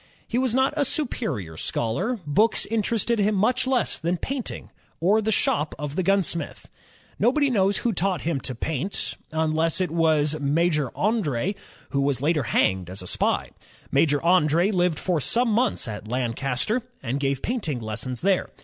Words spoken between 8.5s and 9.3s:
paint,